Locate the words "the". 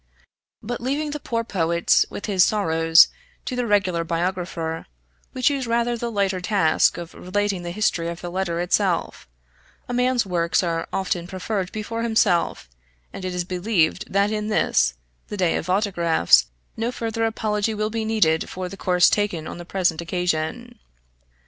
1.11-1.19, 3.55-3.67, 5.95-6.09, 7.61-7.69, 8.19-8.31, 15.27-15.37, 18.67-18.77, 19.59-19.65